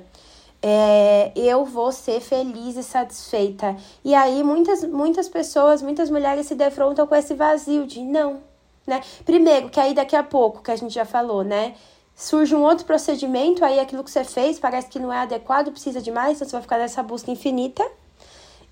[0.61, 3.75] é, eu vou ser feliz e satisfeita.
[4.05, 8.41] E aí muitas, muitas pessoas, muitas mulheres se defrontam com esse vazio de não,
[8.85, 9.01] né?
[9.25, 11.73] Primeiro, que aí daqui a pouco, que a gente já falou, né?
[12.19, 16.01] Surge um outro procedimento, aí aquilo que você fez parece que não é adequado, precisa
[16.01, 17.87] de mais, então você vai ficar nessa busca infinita.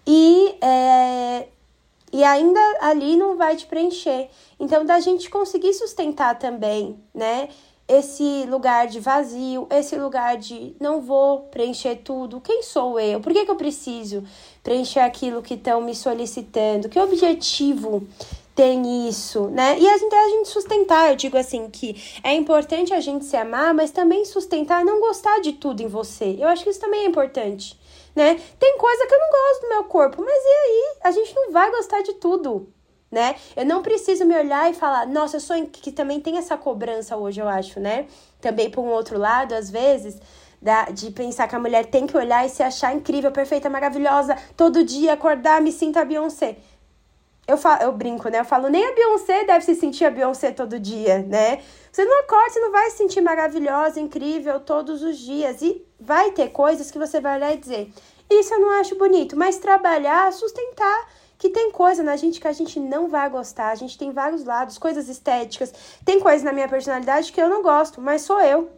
[0.08, 1.48] E é,
[2.12, 4.30] e ainda ali não vai te preencher.
[4.60, 7.50] Então, da gente conseguir sustentar também, né?
[7.88, 12.42] esse lugar de vazio, esse lugar de não vou preencher tudo.
[12.42, 13.22] Quem sou eu?
[13.22, 14.24] Por que, que eu preciso
[14.64, 16.90] preencher aquilo que estão me solicitando?
[16.90, 18.08] Que objetivo
[18.56, 19.78] tem isso, né?
[19.78, 23.36] E a gente, a gente sustentar, eu digo assim, que é importante a gente se
[23.36, 26.38] amar, mas também sustentar não gostar de tudo em você.
[26.40, 27.78] Eu acho que isso também é importante,
[28.16, 28.40] né?
[28.58, 30.96] Tem coisa que eu não gosto do meu corpo, mas e aí?
[31.04, 32.70] A gente não vai gostar de tudo,
[33.12, 33.36] né?
[33.58, 37.18] Eu não preciso me olhar e falar, nossa, eu sou que também tem essa cobrança
[37.18, 38.08] hoje, eu acho, né?
[38.40, 40.18] Também por um outro lado, às vezes,
[40.62, 44.38] da, de pensar que a mulher tem que olhar e se achar incrível, perfeita, maravilhosa,
[44.56, 46.56] todo dia acordar, me sinta Beyoncé
[47.48, 48.40] eu, falo, eu brinco, né?
[48.40, 51.62] Eu falo, nem a Beyoncé deve se sentir a Beyoncé todo dia, né?
[51.92, 55.62] Você não acorda, você não vai se sentir maravilhosa, incrível todos os dias.
[55.62, 57.94] E vai ter coisas que você vai olhar e dizer,
[58.30, 62.54] isso eu não acho bonito, mas trabalhar, sustentar que tem coisa na gente que a
[62.54, 63.70] gente não vai gostar.
[63.70, 65.74] A gente tem vários lados, coisas estéticas.
[66.04, 68.70] Tem coisas na minha personalidade que eu não gosto, mas sou eu.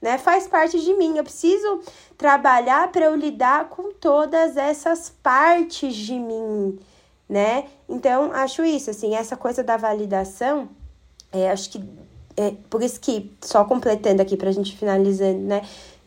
[0.00, 0.18] Né?
[0.18, 1.16] Faz parte de mim.
[1.16, 1.80] Eu preciso
[2.18, 6.80] trabalhar para eu lidar com todas essas partes de mim
[7.32, 7.64] né?
[7.88, 10.68] Então, acho isso, assim, essa coisa da validação,
[11.32, 11.82] é, acho que
[12.36, 15.62] é por isso que, só completando aqui pra gente finalizando, né?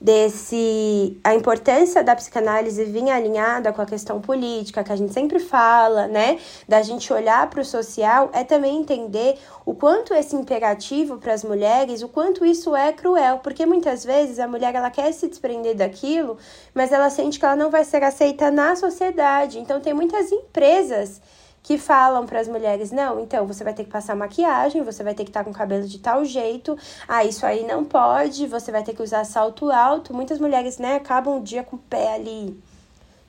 [0.05, 5.39] Desse a importância da psicanálise vir alinhada com a questão política que a gente sempre
[5.39, 6.37] fala, né,
[6.69, 11.43] da gente olhar para o social, é também entender o quanto esse imperativo para as
[11.43, 15.75] mulheres, o quanto isso é cruel, porque muitas vezes a mulher ela quer se desprender
[15.75, 16.37] daquilo,
[16.71, 19.57] mas ela sente que ela não vai ser aceita na sociedade.
[19.57, 21.19] Então tem muitas empresas
[21.65, 25.15] que falam para as mulheres: não, então você vai ter que passar maquiagem, você vai
[25.15, 28.45] ter que estar tá com o cabelo de tal jeito, ah, isso aí não pode,
[28.45, 30.13] você vai ter que usar salto alto.
[30.13, 32.55] Muitas mulheres, né, acabam o dia com o pé ali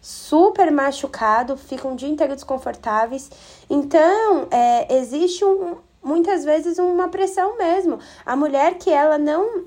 [0.03, 3.31] super machucado, ficam o dia inteiro desconfortáveis.
[3.71, 7.99] Então, é, existe um, muitas vezes uma pressão mesmo.
[8.25, 9.65] A mulher que ela não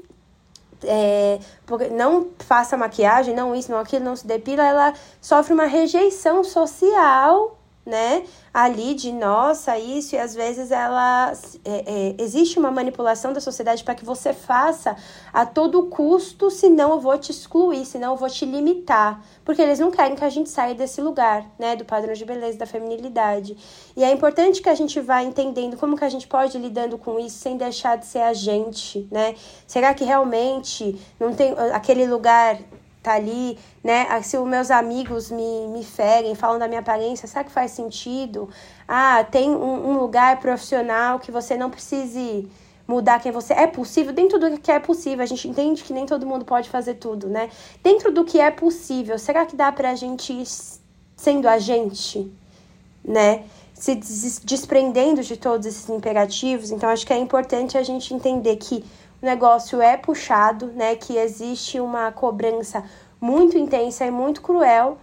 [0.84, 1.40] é,
[1.92, 7.59] não faça maquiagem, não isso, não aquilo, não se depila, ela sofre uma rejeição social
[7.86, 8.24] né?
[8.54, 11.34] Ali de nossa, isso, e às vezes ela
[11.66, 14.96] é, é, existe uma manipulação da sociedade para que você faça
[15.34, 19.24] a todo custo, senão eu vou te excluir, senão eu vou te limitar.
[19.44, 21.76] Porque eles não querem que a gente saia desse lugar, né?
[21.76, 23.58] Do padrão de beleza, da feminilidade.
[23.96, 26.98] E é importante que a gente vá entendendo como que a gente pode ir lidando
[26.98, 29.36] com isso sem deixar de ser a gente, né?
[29.66, 32.60] Será que realmente não tem aquele lugar
[33.02, 34.08] tá ali, né?
[34.10, 37.72] Ah, se os meus amigos me, me ferem, falam da minha aparência, será que faz
[37.72, 38.50] sentido?
[38.88, 42.50] Ah, tem um, um lugar profissional que você não precise
[42.90, 45.24] mudar quem você é possível dentro do que é possível.
[45.24, 47.50] A gente entende que nem todo mundo pode fazer tudo, né?
[47.84, 50.48] Dentro do que é possível, será que dá pra gente ir
[51.16, 52.32] sendo a gente,
[53.06, 53.44] né?
[53.76, 53.96] Se
[54.44, 56.72] desprendendo de todos esses imperativos.
[56.72, 58.84] Então, acho que é importante a gente entender que
[59.22, 60.96] o negócio é puxado, né?
[60.96, 62.84] Que existe uma cobrança
[63.20, 64.98] muito intensa e muito cruel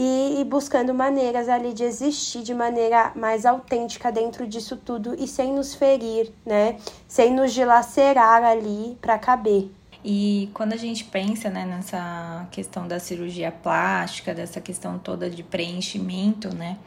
[0.00, 5.52] e, buscando maneiras ali de existir de maneira mais autêntica dentro disso tudo e sem
[5.52, 6.76] nos ferir, né?
[7.08, 9.68] Sem nos dilacerar ali para caber.
[10.04, 15.42] E quando a gente pensa né, nessa questão da cirurgia plástica, dessa questão toda de
[15.42, 16.78] preenchimento, né?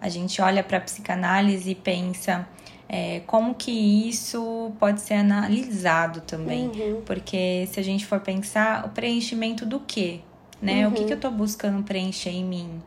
[0.00, 2.48] A gente olha para a psicanálise e pensa
[2.88, 6.68] é, como que isso pode ser analisado também.
[6.68, 7.02] Uhum.
[7.04, 10.20] Porque se a gente for pensar, o preenchimento do quê?
[10.60, 10.86] Né?
[10.86, 10.92] Uhum.
[10.92, 12.82] O que, que eu estou buscando preencher em mim?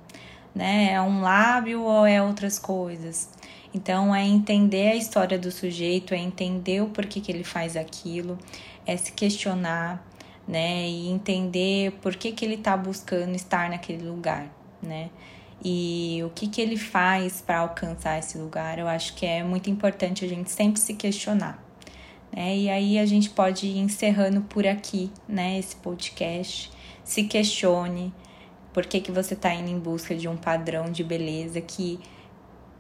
[0.53, 0.93] Né?
[0.93, 3.29] É um lábio ou é outras coisas?
[3.73, 8.37] Então, é entender a história do sujeito, é entender o porquê que ele faz aquilo,
[8.85, 10.03] é se questionar,
[10.47, 10.87] né?
[10.87, 14.47] E entender por que, que ele está buscando estar naquele lugar,
[14.81, 15.09] né?
[15.63, 19.69] E o que, que ele faz para alcançar esse lugar, eu acho que é muito
[19.69, 21.63] importante a gente sempre se questionar.
[22.31, 22.57] Né?
[22.57, 26.71] E aí a gente pode ir encerrando por aqui né, esse podcast.
[27.03, 28.13] Se questione
[28.73, 31.99] por que, que você está indo em busca de um padrão de beleza que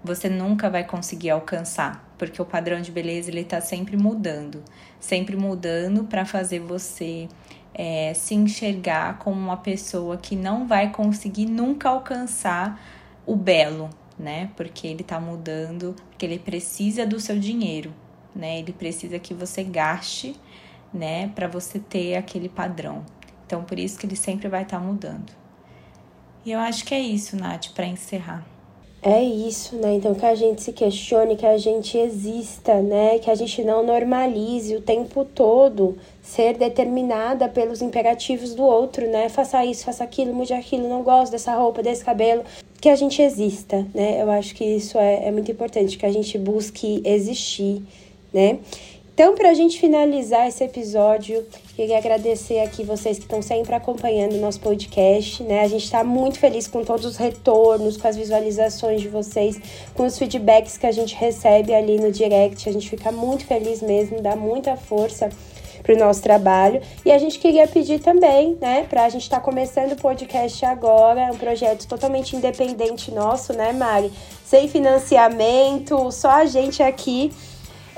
[0.03, 4.63] você nunca vai conseguir alcançar, porque o padrão de beleza ele está sempre mudando,
[4.99, 7.27] sempre mudando para fazer você
[7.77, 12.81] é, se enxergar como uma pessoa que não vai conseguir nunca alcançar
[13.23, 14.49] o belo, né?
[14.57, 17.93] Porque ele tá mudando, porque ele precisa do seu dinheiro,
[18.35, 18.57] né?
[18.57, 20.35] Ele precisa que você gaste,
[20.91, 23.05] né, para você ter aquele padrão.
[23.45, 25.31] Então, por isso que ele sempre vai estar tá mudando.
[26.43, 28.45] E eu acho que é isso, Nath, para encerrar.
[29.01, 29.93] É isso, né?
[29.93, 33.19] Então que a gente se questione, que a gente exista, né?
[33.19, 35.97] Que a gente não normalize o tempo todo
[36.27, 39.29] ser determinada pelos imperativos do outro, né?
[39.29, 42.43] Faça isso, faça aquilo, mude aquilo, não gosto dessa roupa, desse cabelo.
[42.81, 44.21] Que a gente exista, né?
[44.21, 47.81] Eu acho que isso é, é muito importante, que a gente busque existir,
[48.33, 48.59] né?
[49.13, 51.43] Então, para a gente finalizar esse episódio,
[51.75, 55.61] queria agradecer aqui vocês que estão sempre acompanhando o nosso podcast, né?
[55.61, 59.59] A gente está muito feliz com todos os retornos, com as visualizações de vocês,
[59.95, 62.69] com os feedbacks que a gente recebe ali no direct.
[62.69, 65.29] A gente fica muito feliz mesmo, dá muita força
[65.87, 66.81] para o nosso trabalho.
[67.05, 70.65] E a gente queria pedir também, né, para a gente estar tá começando o podcast
[70.65, 74.11] agora, um projeto totalmente independente nosso, né, Mari?
[74.43, 77.31] Sem financiamento, só a gente aqui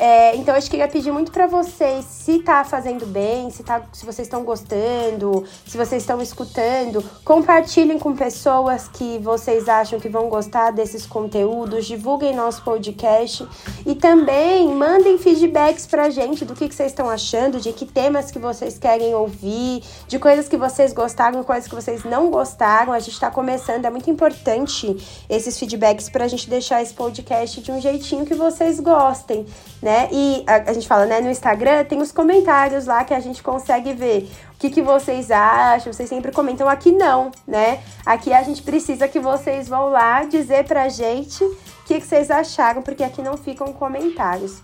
[0.01, 4.05] é, então, eu queria pedir muito para vocês, se tá fazendo bem, se, tá, se
[4.05, 10.29] vocês estão gostando, se vocês estão escutando, compartilhem com pessoas que vocês acham que vão
[10.29, 13.45] gostar desses conteúdos, divulguem nosso podcast
[13.85, 18.31] e também mandem feedbacks pra gente do que, que vocês estão achando, de que temas
[18.31, 22.93] que vocês querem ouvir, de coisas que vocês gostaram, coisas que vocês não gostaram.
[22.93, 24.95] A gente está começando, é muito importante
[25.29, 29.45] esses feedbacks para a gente deixar esse podcast de um jeitinho que vocês gostem,
[29.81, 29.88] né?
[29.89, 30.07] Né?
[30.11, 33.41] E a, a, gente fala, né, no Instagram tem os comentários lá que a gente
[33.41, 36.69] consegue ver o que, que vocês acham, vocês sempre comentam.
[36.69, 37.79] Aqui não, né?
[38.05, 42.29] Aqui a gente precisa que vocês vão lá dizer pra gente o que, que vocês
[42.29, 44.61] acharam, porque aqui não ficam comentários.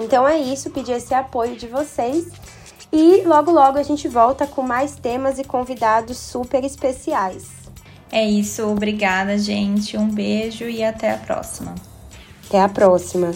[0.00, 2.26] Então é isso, pedir esse apoio de vocês.
[2.92, 7.44] E logo, logo a gente volta com mais temas e convidados super especiais.
[8.10, 9.96] É isso, obrigada, gente.
[9.96, 11.72] Um beijo e até a próxima.
[12.48, 13.30] Até a próxima.